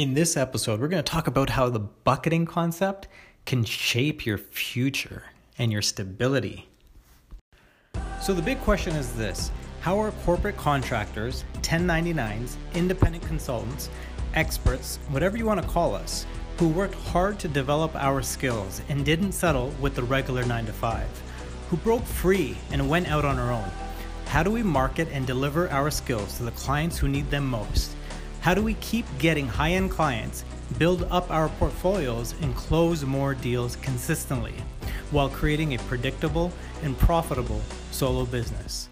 [0.00, 3.06] In this episode, we're going to talk about how the bucketing concept
[3.44, 5.24] can shape your future
[5.58, 6.70] and your stability.
[8.18, 9.50] So, the big question is this
[9.82, 13.90] How are corporate contractors, 1099s, independent consultants,
[14.32, 16.24] experts, whatever you want to call us,
[16.56, 20.72] who worked hard to develop our skills and didn't settle with the regular 9 to
[20.72, 21.22] 5,
[21.68, 23.70] who broke free and went out on our own?
[24.28, 27.94] How do we market and deliver our skills to the clients who need them most?
[28.40, 30.44] How do we keep getting high end clients,
[30.78, 34.54] build up our portfolios, and close more deals consistently
[35.10, 36.50] while creating a predictable
[36.82, 38.88] and profitable solo business?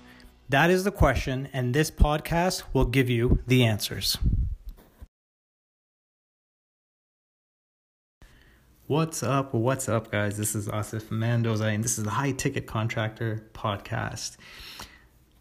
[0.51, 4.19] That is the question, and this podcast will give you the answers.
[8.87, 9.55] What's up?
[9.55, 10.37] What's up, guys?
[10.37, 14.37] This is Asif Mendoza, and this is the High Ticket Contractor Podcast.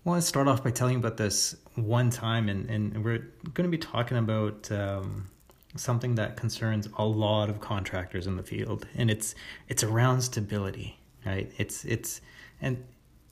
[0.07, 3.27] I want to start off by telling you about this one time, and, and we're
[3.53, 5.27] going to be talking about um,
[5.75, 9.35] something that concerns a lot of contractors in the field, and it's
[9.67, 11.51] it's around stability, right?
[11.57, 12.21] It's it's
[12.61, 12.85] and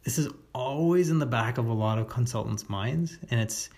[0.04, 3.70] this is always in the back of a lot of consultants' minds, and it's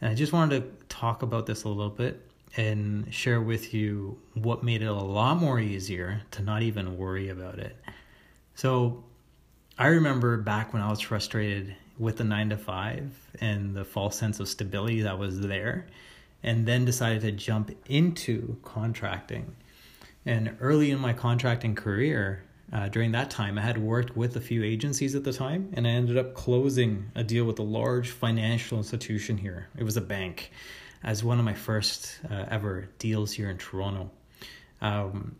[0.00, 4.18] and I just wanted to talk about this a little bit and share with you
[4.34, 7.76] what made it a lot more easier to not even worry about it.
[8.56, 9.04] So
[9.78, 14.16] I remember back when I was frustrated with the nine to five and the false
[14.16, 15.86] sense of stability that was there,
[16.42, 19.54] and then decided to jump into contracting.
[20.24, 24.40] And early in my contracting career, uh, during that time, I had worked with a
[24.40, 28.10] few agencies at the time, and I ended up closing a deal with a large
[28.10, 29.68] financial institution here.
[29.76, 30.52] It was a bank,
[31.02, 34.10] as one of my first uh, ever deals here in Toronto.
[34.80, 35.36] Um,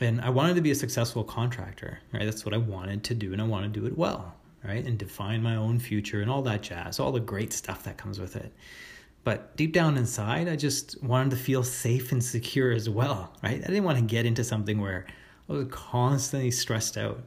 [0.00, 2.24] and I wanted to be a successful contractor, right?
[2.24, 4.34] That's what I wanted to do, and I wanted to do it well
[4.64, 4.84] right?
[4.84, 8.20] And define my own future and all that jazz, all the great stuff that comes
[8.20, 8.52] with it.
[9.24, 13.62] But deep down inside, I just wanted to feel safe and secure as well, right?
[13.62, 15.06] I didn't want to get into something where
[15.48, 17.22] I was constantly stressed out.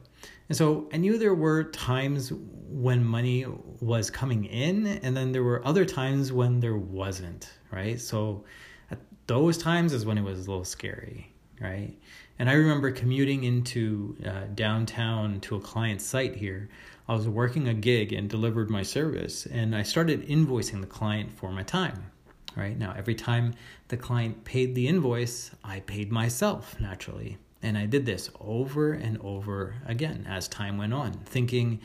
[0.48, 2.32] And so I knew there were times
[2.68, 3.46] when money
[3.80, 8.00] was coming in, and then there were other times when there wasn't, right?
[8.00, 8.44] So
[8.90, 11.96] at those times is when it was a little scary, right?
[12.38, 16.68] And I remember commuting into uh, downtown to a client site here
[17.08, 21.38] I was working a gig and delivered my service, and I started invoicing the client
[21.38, 22.10] for my time.
[22.56, 23.54] Right now, every time
[23.88, 27.38] the client paid the invoice, I paid myself naturally.
[27.62, 31.80] And I did this over and over again as time went on, thinking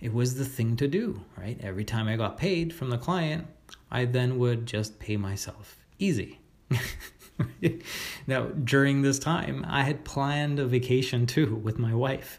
[0.00, 1.58] it was the thing to do, right?
[1.62, 3.46] Every time I got paid from the client,
[3.90, 5.78] I then would just pay myself.
[5.98, 6.40] Easy.
[8.26, 12.38] now, during this time, I had planned a vacation too with my wife,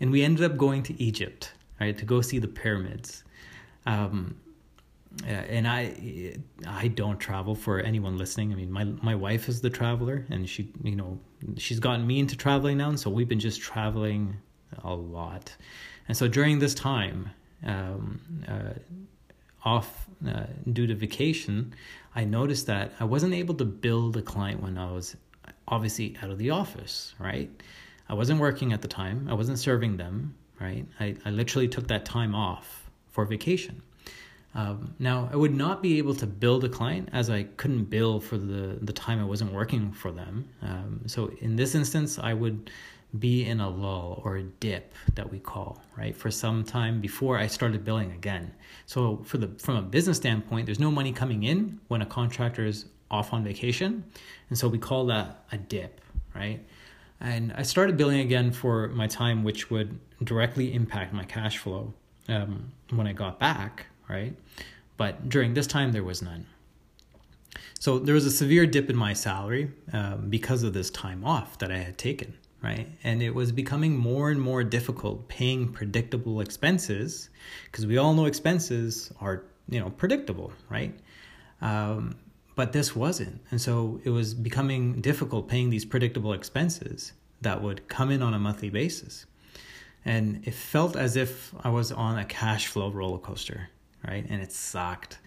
[0.00, 3.24] and we ended up going to Egypt right, to go see the pyramids.
[3.86, 4.36] Um,
[5.26, 8.52] and I, I don't travel for anyone listening.
[8.52, 11.18] I mean, my my wife is the traveler, and she, you know,
[11.56, 14.36] she's gotten me into traveling now, and so we've been just traveling
[14.84, 15.56] a lot.
[16.06, 17.30] And so during this time,
[17.64, 18.78] um, uh,
[19.64, 21.74] off uh, due to vacation,
[22.14, 25.16] I noticed that I wasn't able to build a client when I was
[25.66, 27.14] obviously out of the office.
[27.18, 27.50] Right,
[28.08, 29.28] I wasn't working at the time.
[29.30, 30.86] I wasn't serving them right?
[30.98, 33.82] I, I literally took that time off for vacation.
[34.54, 38.18] Um, now, I would not be able to build a client as I couldn't bill
[38.18, 40.48] for the, the time I wasn't working for them.
[40.62, 42.70] Um, so, in this instance, I would
[43.18, 47.38] be in a lull or a dip that we call right for some time before
[47.38, 48.52] I started billing again.
[48.86, 52.66] So for the from a business standpoint, there's no money coming in when a contractor
[52.66, 54.04] is off on vacation,
[54.50, 56.00] and so we call that a dip,
[56.34, 56.60] right?
[57.20, 61.92] And I started billing again for my time, which would directly impact my cash flow
[62.28, 64.36] um, when I got back, right?
[64.96, 66.46] But during this time, there was none.
[67.80, 71.58] So there was a severe dip in my salary um, because of this time off
[71.58, 72.88] that I had taken, right?
[73.04, 77.30] And it was becoming more and more difficult paying predictable expenses
[77.66, 80.98] because we all know expenses are, you know, predictable, right?
[81.60, 82.16] Um,
[82.56, 83.40] but this wasn't.
[83.50, 88.34] And so it was becoming difficult paying these predictable expenses that would come in on
[88.34, 89.26] a monthly basis.
[90.04, 93.68] And it felt as if I was on a cash flow roller coaster,
[94.06, 94.26] right?
[94.28, 95.18] And it sucked.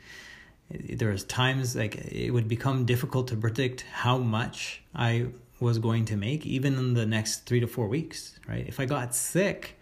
[0.69, 5.27] There was times like it would become difficult to predict how much I
[5.61, 8.67] was going to make even in the next 3 to 4 weeks, right?
[8.67, 9.77] If I got sick,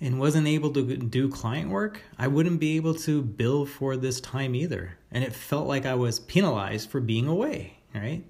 [0.00, 4.20] and wasn't able to do client work, I wouldn't be able to bill for this
[4.20, 4.96] time either.
[5.10, 8.22] And it felt like I was penalized for being away, right?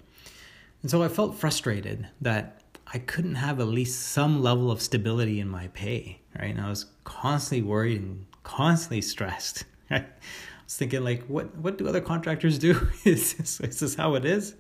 [0.83, 5.41] And so I felt frustrated that I couldn't have at least some level of stability
[5.41, 6.55] in my pay, right?
[6.55, 9.65] And I was constantly worried and constantly stressed.
[9.91, 10.05] Right?
[10.05, 12.89] I was thinking like, what what do other contractors do?
[13.07, 14.55] is this is this how it is?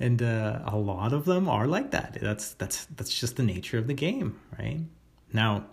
[0.00, 2.18] And uh, a lot of them are like that.
[2.20, 4.80] That's that's that's just the nature of the game, right?
[5.32, 5.66] Now,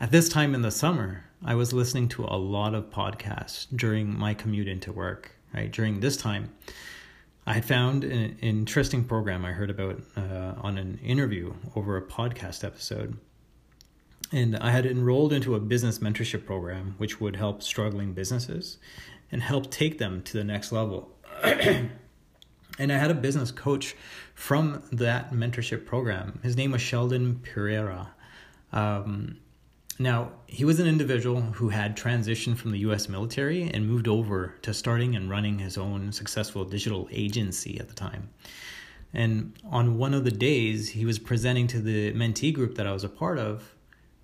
[0.00, 4.16] at this time in the summer, I was listening to a lot of podcasts during
[4.16, 5.32] my commute into work.
[5.54, 6.52] Right during this time,
[7.46, 12.64] I found an interesting program I heard about uh, on an interview over a podcast
[12.64, 13.18] episode.
[14.30, 18.78] And I had enrolled into a business mentorship program, which would help struggling businesses
[19.30, 21.10] and help take them to the next level.
[22.78, 23.94] and I had a business coach
[24.34, 26.40] from that mentorship program.
[26.42, 28.12] His name was Sheldon Pereira.
[28.72, 29.38] Um,
[29.98, 34.54] now, he was an individual who had transitioned from the US military and moved over
[34.62, 38.30] to starting and running his own successful digital agency at the time.
[39.14, 42.92] And on one of the days, he was presenting to the mentee group that I
[42.92, 43.74] was a part of.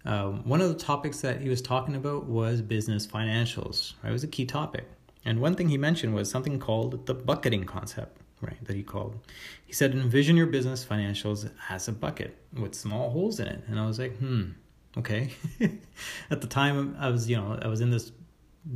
[0.04, 3.92] Um, one of the topics that he was talking about was business financials.
[4.02, 4.10] Right?
[4.10, 4.88] It was a key topic.
[5.24, 8.62] And one thing he mentioned was something called the bucketing concept, right?
[8.64, 9.18] That he called.
[9.66, 13.62] He said, envision your business financials as a bucket with small holes in it.
[13.68, 14.50] And I was like, hmm,
[14.96, 15.30] okay
[16.30, 18.12] at the time i was you know i was in this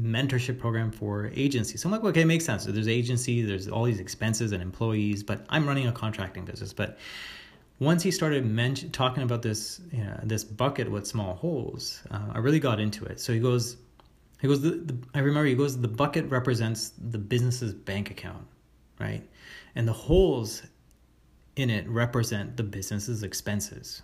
[0.00, 3.84] mentorship program for agencies so i'm like okay makes sense so there's agency there's all
[3.84, 6.98] these expenses and employees but i'm running a contracting business but
[7.78, 12.28] once he started men- talking about this you know, this bucket with small holes uh,
[12.32, 13.76] i really got into it so he goes
[14.40, 18.46] he goes the, the, i remember he goes the bucket represents the business's bank account
[19.02, 19.28] right
[19.74, 20.62] and the holes
[21.56, 24.02] in it represent the business's expenses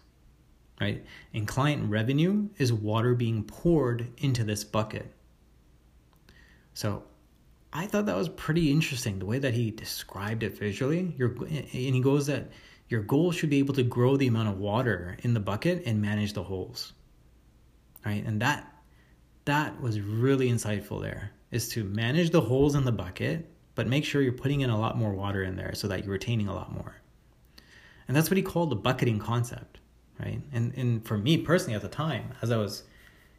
[0.81, 1.05] right?
[1.35, 5.13] And client revenue is water being poured into this bucket.
[6.75, 7.03] So
[7.73, 11.15] I thought that was pretty interesting the way that he described it visually.
[11.19, 12.51] Your and he goes that
[12.89, 16.01] your goal should be able to grow the amount of water in the bucket and
[16.01, 16.93] manage the holes.
[18.07, 18.25] Right?
[18.25, 18.73] And that
[19.45, 24.05] that was really insightful there is to manage the holes in the bucket but make
[24.05, 26.55] sure you're putting in a lot more water in there so that you're retaining a
[26.55, 26.97] lot more.
[28.07, 29.79] And that's what he called the bucketing concept
[30.19, 30.41] right?
[30.53, 32.85] And and for me personally at the time, as I was,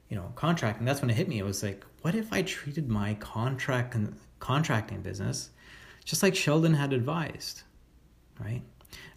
[0.10, 1.40] you know, contracting, that's when it hit me.
[1.40, 3.96] It was like, what if I treated my contract
[4.40, 5.50] contracting business
[6.06, 7.64] just like Sheldon had advised,
[8.40, 8.62] right?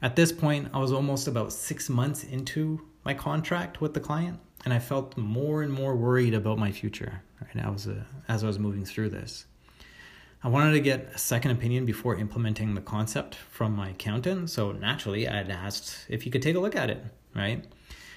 [0.03, 4.39] At this point, I was almost about six months into my contract with the client,
[4.65, 7.23] and I felt more and more worried about my future.
[7.41, 9.47] Right, I was uh, as I was moving through this.
[10.45, 14.73] I wanted to get a second opinion before implementing the concept from my accountant, so
[14.73, 17.05] naturally I had asked if he could take a look at it
[17.35, 17.65] right?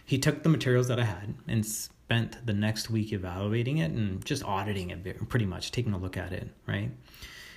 [0.06, 4.24] He took the materials that I had and spent the next week evaluating it and
[4.26, 6.92] just auditing it pretty much, taking a look at it, right?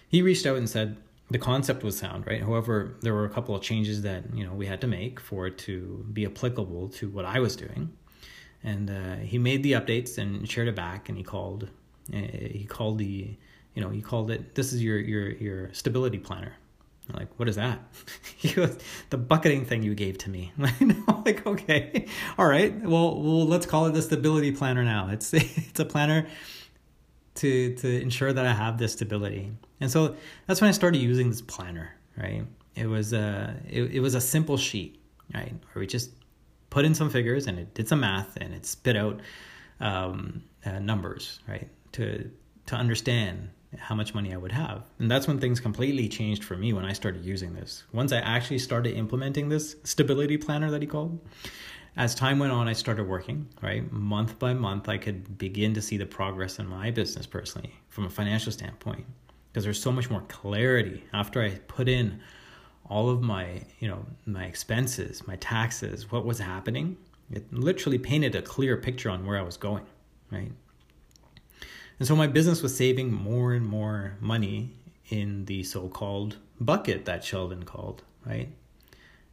[0.08, 0.96] He reached out and said
[1.30, 2.42] the concept was sound, right?
[2.42, 5.46] However, there were a couple of changes that, you know, we had to make for
[5.46, 7.92] it to be applicable to what I was doing.
[8.64, 11.68] And uh, he made the updates and shared it back and he called
[12.12, 13.36] uh, he called the
[13.78, 16.52] you know, he called it this is your your your stability planner,
[17.08, 17.78] I'm like, what is that?
[18.36, 18.76] he goes,
[19.10, 20.52] the bucketing thing you gave to me.
[20.58, 22.75] I'm like, okay, all right.
[22.82, 25.10] Well, well, let's call it the stability planner now.
[25.10, 26.26] It's it's a planner
[27.36, 29.52] to to ensure that I have this stability.
[29.80, 30.16] And so
[30.48, 31.94] that's when I started using this planner.
[32.16, 32.42] Right?
[32.75, 35.00] It was a it, it was a simple sheet,
[35.32, 35.54] right?
[35.72, 36.10] Where we just
[36.69, 39.20] put in some figures and it did some math and it spit out
[39.78, 41.69] um, uh, numbers, right?
[41.92, 42.28] To
[42.66, 44.84] to understand how much money I would have.
[44.98, 47.84] And that's when things completely changed for me when I started using this.
[47.92, 51.20] Once I actually started implementing this stability planner that he called,
[51.96, 53.90] as time went on, I started working, right?
[53.92, 58.06] Month by month, I could begin to see the progress in my business personally from
[58.06, 59.04] a financial standpoint
[59.52, 62.20] because there's so much more clarity after I put in
[62.88, 66.96] all of my, you know, my expenses, my taxes, what was happening.
[67.30, 69.84] It literally painted a clear picture on where I was going,
[70.30, 70.52] right?
[71.99, 74.71] And so my business was saving more and more money
[75.09, 78.49] in the so called bucket that Sheldon called, right?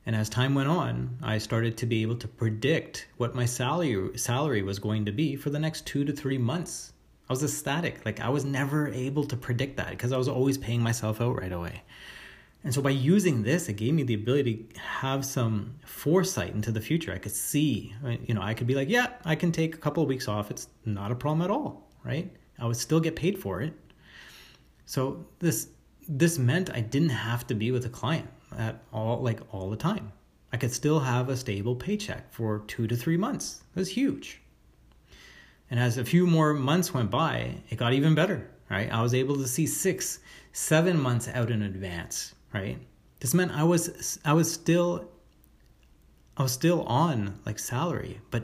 [0.06, 4.18] And as time went on, I started to be able to predict what my salary
[4.18, 6.94] salary was going to be for the next 2 to 3 months.
[7.28, 8.06] I was ecstatic.
[8.06, 11.40] Like I was never able to predict that because I was always paying myself out
[11.40, 11.82] right away.
[12.64, 16.72] And so by using this, it gave me the ability to have some foresight into
[16.72, 17.14] the future.
[17.14, 19.78] I could see, uh, you know, I could be like, yeah, I can take a
[19.78, 20.50] couple of weeks off.
[20.50, 22.32] It's not a problem at all, right?
[22.60, 23.74] I would still get paid for it.
[24.86, 25.70] So this
[26.08, 29.78] this meant I didn't have to be with a client at all like all the
[29.78, 30.12] time.
[30.54, 33.64] I could still have a stable paycheck for 2 to 3 months.
[33.76, 34.42] It was huge.
[35.70, 38.90] And as a few more months went by, it got even better, right?
[38.92, 40.20] I was able to see 6
[40.54, 42.78] 7 months out in advance, right?
[43.20, 45.10] This meant I was I was still
[46.38, 48.44] I was still on like salary, but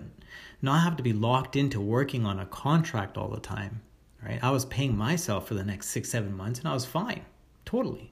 [0.62, 3.82] not have to be locked into working on a contract all the time
[4.24, 4.40] right?
[4.44, 7.26] I was paying myself for the next six, seven months and I was fine,
[7.66, 8.12] totally,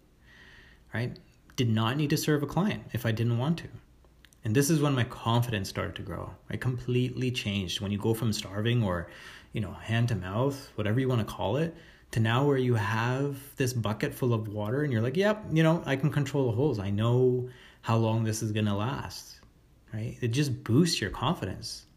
[0.93, 1.17] right?
[1.59, 3.67] did not need to serve a client if I didn't want to.
[4.45, 6.33] And this is when my confidence started to grow.
[6.49, 9.09] I completely changed when you go from starving or,
[9.51, 11.75] you know, hand to mouth, whatever you want to call it,
[12.11, 15.61] to now where you have this bucket full of water and you're like, yep, you
[15.61, 16.79] know, I can control the holes.
[16.79, 17.49] I know
[17.81, 19.41] how long this is going to last,
[19.93, 20.15] right?
[20.21, 21.87] It just boosts your confidence.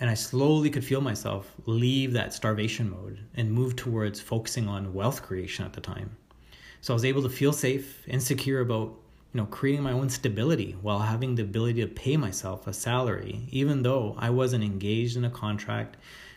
[0.00, 4.92] And I slowly could feel myself leave that starvation mode and move towards focusing on
[4.92, 6.16] wealth creation at the time.
[6.80, 8.88] So I was able to feel safe and secure about,
[9.32, 13.46] you know, creating my own stability while having the ability to pay myself a salary,
[13.50, 15.96] even though I wasn't engaged in a contract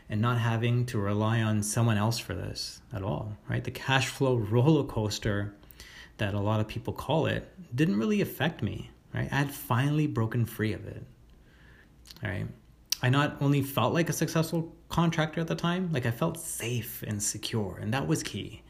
[0.10, 3.64] and not having to rely on someone else for this at all, right?
[3.64, 5.54] The cash flow roller coaster
[6.18, 9.28] that a lot of people call it didn't really affect me, right?
[9.32, 11.04] I had finally broken free of it.
[12.24, 12.48] All right.
[13.02, 17.04] I not only felt like a successful contractor at the time, like I felt safe
[17.06, 18.64] and secure, and that was key.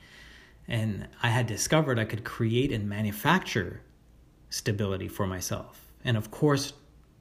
[0.68, 3.82] And I had discovered I could create and manufacture
[4.50, 5.80] stability for myself.
[6.04, 6.74] And of course,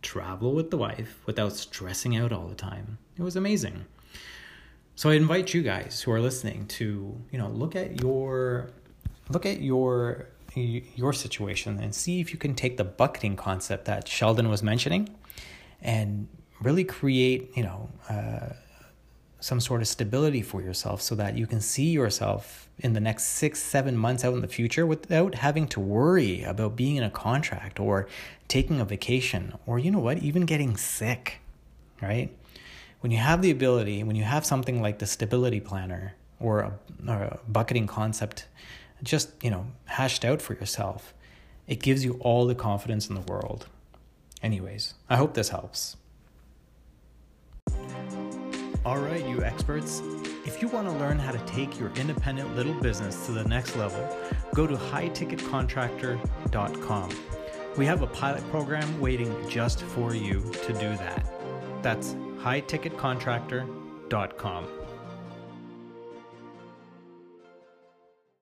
[0.03, 2.99] travel with the wife without stressing out all the time.
[3.17, 3.85] It was amazing.
[4.95, 8.71] So I invite you guys who are listening to, you know, look at your
[9.29, 14.09] look at your your situation and see if you can take the bucketing concept that
[14.09, 15.09] Sheldon was mentioning
[15.83, 16.29] and
[16.61, 18.55] really create, you know, uh,
[19.41, 23.25] some sort of stability for yourself so that you can see yourself in the next
[23.25, 27.11] six, seven months out in the future without having to worry about being in a
[27.11, 28.09] contract or
[28.49, 31.41] taking a vacation or, you know what, even getting sick,
[32.01, 32.31] right?
[33.01, 36.73] when you have the ability, when you have something like the stability planner or a,
[37.09, 38.47] or a bucketing concept
[39.03, 41.15] just, you know, hashed out for yourself,
[41.69, 43.67] it gives you all the confidence in the world.
[44.43, 45.97] Anyways, I hope this helps.
[48.87, 50.00] All right, you experts.
[50.45, 53.75] If you want to learn how to take your independent little business to the next
[53.75, 54.16] level,
[54.55, 57.11] go to highticketcontractor.com.
[57.76, 61.26] We have a pilot program waiting just for you to do that.
[61.83, 64.69] That's highticketcontractor.com.